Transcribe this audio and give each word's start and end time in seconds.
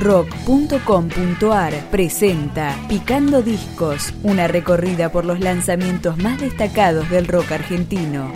rock.com.ar 0.00 1.90
presenta 1.90 2.74
Picando 2.88 3.42
Discos, 3.42 4.14
una 4.22 4.48
recorrida 4.48 5.12
por 5.12 5.26
los 5.26 5.40
lanzamientos 5.40 6.16
más 6.16 6.40
destacados 6.40 7.08
del 7.10 7.28
rock 7.28 7.52
argentino. 7.52 8.32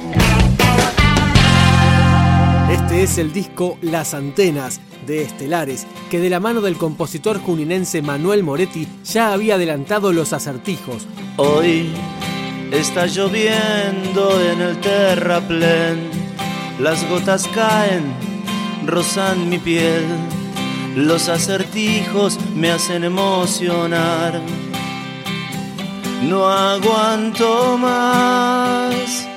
Este 2.70 3.02
es 3.02 3.18
el 3.18 3.32
disco 3.32 3.78
Las 3.80 4.12
Antenas 4.12 4.80
de 5.06 5.22
Estelares, 5.22 5.86
que 6.10 6.20
de 6.20 6.28
la 6.28 6.38
mano 6.38 6.60
del 6.60 6.76
compositor 6.76 7.40
juninense 7.40 8.02
Manuel 8.02 8.42
Moretti 8.42 8.86
ya 9.04 9.32
había 9.32 9.54
adelantado 9.54 10.12
los 10.12 10.34
acertijos. 10.34 11.06
Hoy 11.36 11.88
está 12.72 13.06
lloviendo 13.06 14.40
en 14.40 14.60
el 14.60 14.80
terraplén, 14.80 16.10
las 16.78 17.08
gotas 17.08 17.48
caen, 17.48 18.04
rozan 18.86 19.48
mi 19.48 19.58
piel 19.58 20.04
los 20.96 21.28
acertijos 21.28 22.38
me 22.54 22.70
hacen 22.70 23.04
emocionar. 23.04 24.40
No 26.22 26.46
aguanto 26.48 27.76
más. 27.78 29.28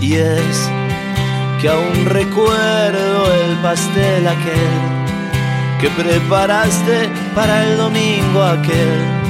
Y 0.00 0.14
es 0.14 0.70
que 1.60 1.68
aún 1.68 2.06
recuerdo 2.06 3.32
el 3.44 3.56
pastel 3.56 4.26
aquel 4.26 5.00
que 5.80 5.90
preparaste 5.90 7.08
para 7.34 7.64
el 7.64 7.76
domingo 7.76 8.42
aquel. 8.42 9.20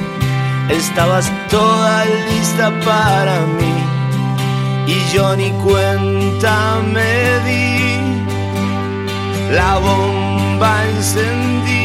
Estabas 0.68 1.30
toda 1.48 2.04
lista 2.04 2.70
para 2.84 3.40
mí 3.40 3.74
y 4.86 5.14
yo 5.14 5.34
ni 5.36 5.50
cuenta 5.50 6.80
me 6.92 7.40
di. 7.46 7.80
La 9.52 9.78
bomba 9.78 10.19
encendida 10.62 10.90
Estoy 11.00 11.79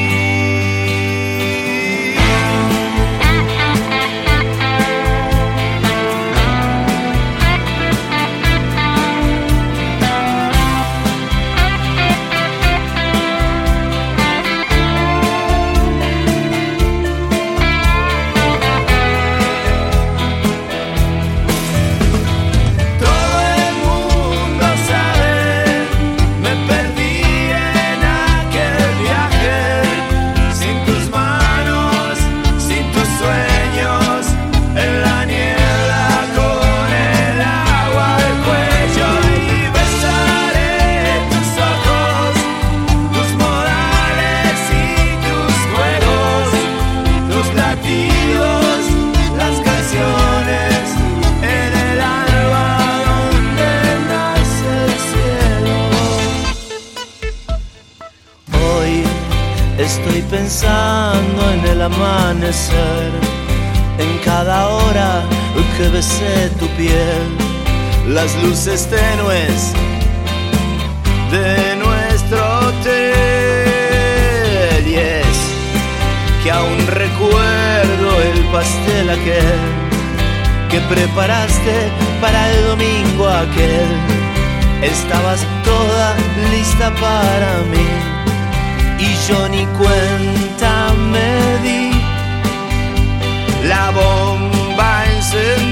besé 65.89 66.49
tu 66.59 66.67
piel, 66.77 67.37
las 68.07 68.35
luces 68.43 68.87
tenues 68.89 69.73
de 71.31 71.75
nuestro 71.75 72.59
hotel. 72.59 73.65
Y 74.87 74.95
es 74.95 75.37
que 76.43 76.51
aún 76.51 76.87
recuerdo 76.87 78.21
el 78.21 78.43
pastel 78.51 79.09
aquel 79.09 79.59
que 80.69 80.79
preparaste 80.93 81.89
para 82.21 82.51
el 82.51 82.67
domingo 82.67 83.27
aquel. 83.27 83.87
Estabas 84.81 85.41
toda 85.63 86.15
lista 86.51 86.91
para 86.95 87.63
mí 87.71 87.87
y 88.99 89.15
yo 89.27 89.49
ni 89.49 89.65
cuenta 89.77 90.93
me 91.11 91.59
di. 91.63 91.91
La 93.67 93.89
bomba 93.91 95.05
encendí. 95.15 95.64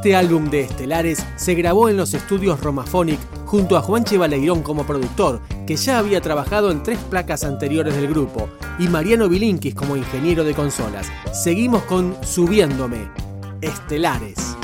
Este 0.00 0.16
álbum 0.16 0.48
de 0.48 0.62
Estelares 0.62 1.22
se 1.36 1.54
grabó 1.54 1.90
en 1.90 1.98
los 1.98 2.14
estudios 2.14 2.58
Romaphonic 2.60 3.20
junto 3.44 3.76
a 3.76 3.82
Juanche 3.82 4.16
Baleirón 4.16 4.62
como 4.62 4.86
productor, 4.86 5.42
que 5.66 5.76
ya 5.76 5.98
había 5.98 6.22
trabajado 6.22 6.70
en 6.70 6.82
tres 6.82 6.98
placas 7.10 7.44
anteriores 7.44 7.94
del 7.94 8.08
grupo, 8.08 8.48
y 8.78 8.88
Mariano 8.88 9.28
Bilinkis 9.28 9.74
como 9.74 9.98
ingeniero 9.98 10.42
de 10.42 10.54
consolas. 10.54 11.06
Seguimos 11.34 11.82
con 11.82 12.16
Subiéndome, 12.24 13.10
Estelares. 13.60 14.56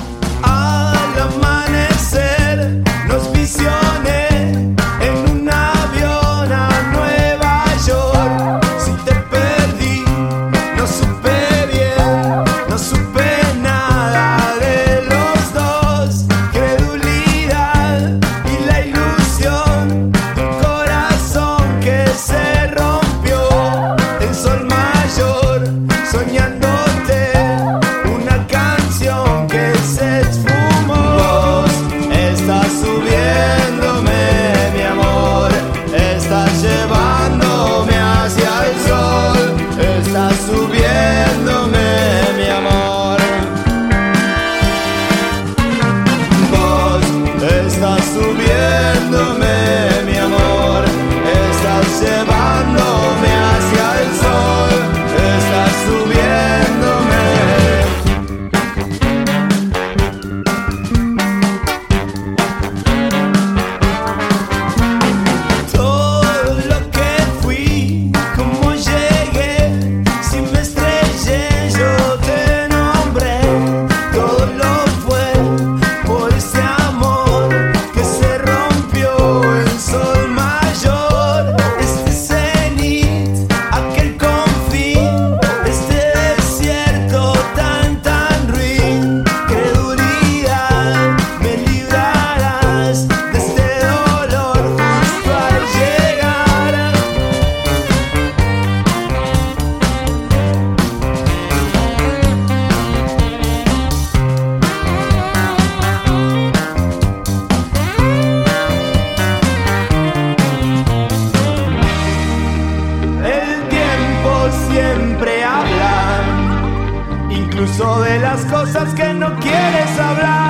Quieres 119.40 119.99
hablar. 119.99 120.45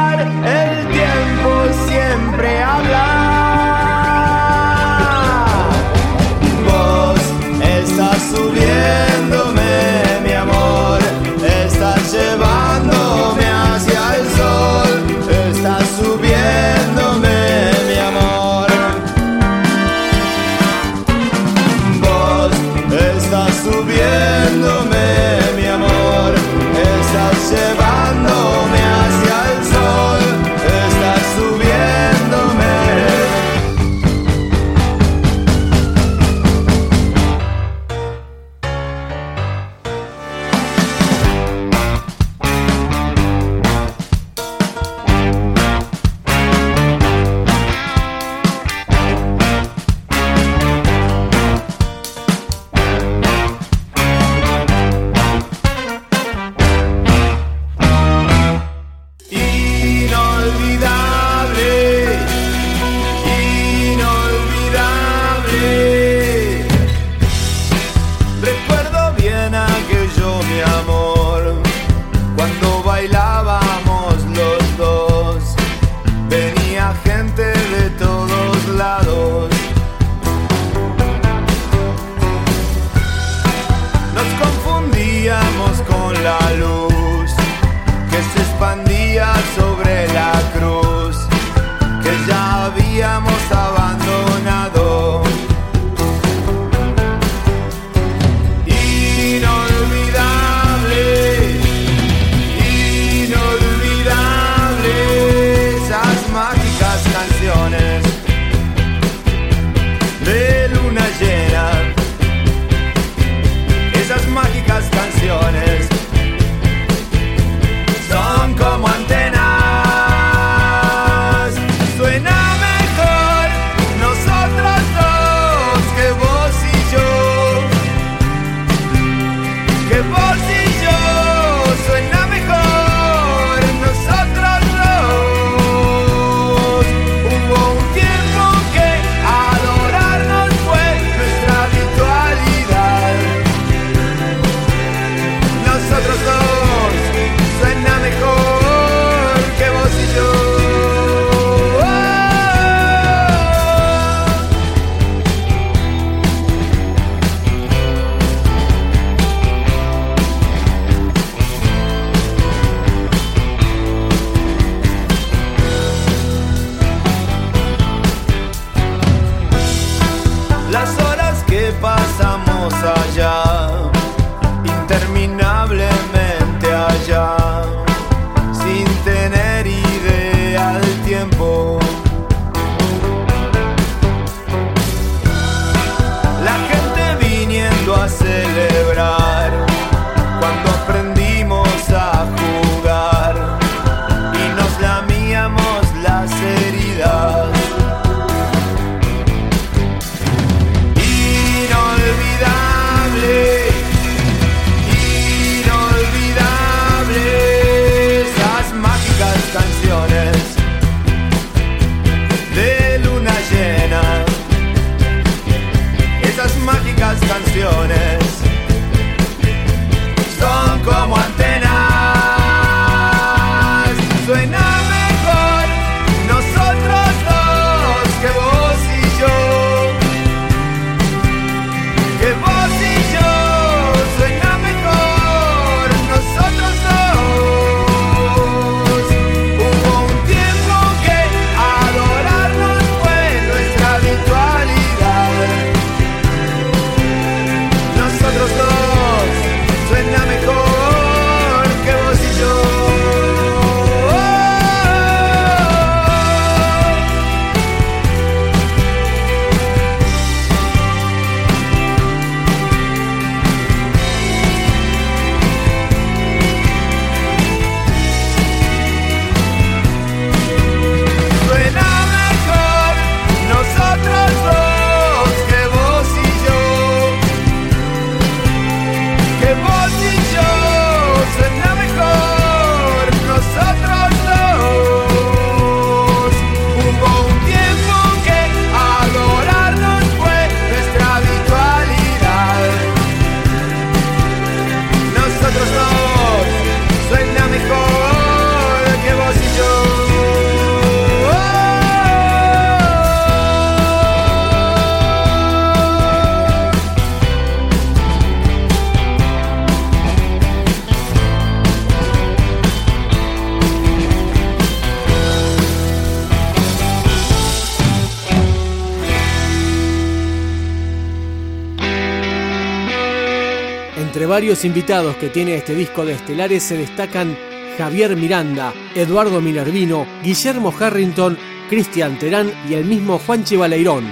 Entre 324.16 324.24
varios 324.24 324.64
invitados 324.64 325.14
que 325.16 325.28
tiene 325.28 325.56
este 325.56 325.74
disco 325.74 326.06
de 326.06 326.14
Estelares 326.14 326.62
se 326.62 326.78
destacan 326.78 327.36
Javier 327.76 328.16
Miranda, 328.16 328.72
Eduardo 328.94 329.42
Minervino, 329.42 330.06
Guillermo 330.24 330.72
Harrington, 330.80 331.36
Cristian 331.68 332.18
Terán 332.18 332.50
y 332.66 332.72
el 332.72 332.86
mismo 332.86 333.18
Juan 333.18 333.44
Chivaleirón. 333.44 334.06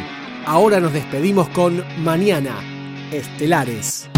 Ahora 0.44 0.78
nos 0.78 0.92
despedimos 0.92 1.48
con 1.48 1.82
Mañana, 2.04 2.54
Estelares. 3.10 4.10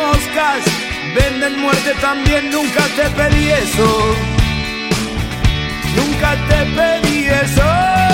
Moscas, 0.00 0.62
venden 1.14 1.60
muerte 1.60 1.92
también. 2.00 2.50
Nunca 2.50 2.82
te 2.96 3.08
pedí 3.10 3.50
eso. 3.50 4.16
Nunca 5.96 6.30
te 6.48 6.60
pedí 6.76 7.26
eso. 7.26 8.09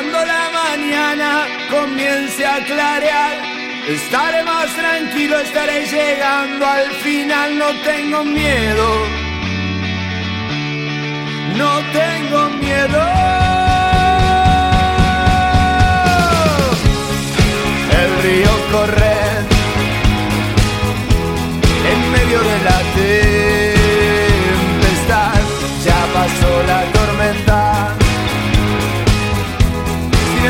Cuando 0.00 0.24
la 0.24 0.48
mañana 0.50 1.46
comience 1.68 2.46
a 2.46 2.64
clarear, 2.64 3.36
estaré 3.86 4.42
más 4.44 4.74
tranquilo, 4.74 5.38
estaré 5.40 5.84
llegando 5.84 6.66
al 6.66 6.90
final, 7.02 7.58
no 7.58 7.66
tengo 7.84 8.24
miedo. 8.24 9.06
No 11.58 11.82
tengo 11.92 12.48
miedo. 12.64 13.02
El 18.00 18.22
río 18.22 18.52
corre 18.72 19.29